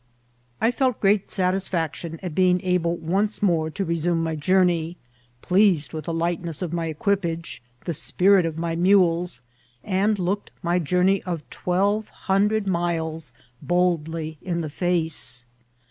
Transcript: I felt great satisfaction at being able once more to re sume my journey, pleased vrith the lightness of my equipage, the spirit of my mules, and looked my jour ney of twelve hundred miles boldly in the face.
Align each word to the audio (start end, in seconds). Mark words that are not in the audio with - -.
I 0.59 0.71
felt 0.71 0.99
great 0.99 1.29
satisfaction 1.29 2.19
at 2.23 2.33
being 2.33 2.59
able 2.61 2.97
once 2.97 3.43
more 3.43 3.69
to 3.69 3.85
re 3.85 3.95
sume 3.95 4.23
my 4.23 4.35
journey, 4.35 4.97
pleased 5.43 5.91
vrith 5.91 6.05
the 6.05 6.11
lightness 6.13 6.63
of 6.63 6.73
my 6.73 6.87
equipage, 6.87 7.61
the 7.85 7.93
spirit 7.93 8.43
of 8.43 8.57
my 8.57 8.75
mules, 8.75 9.43
and 9.83 10.17
looked 10.17 10.49
my 10.63 10.79
jour 10.79 11.03
ney 11.03 11.21
of 11.21 11.47
twelve 11.51 12.07
hundred 12.07 12.65
miles 12.65 13.31
boldly 13.61 14.39
in 14.41 14.61
the 14.61 14.71
face. 14.71 15.45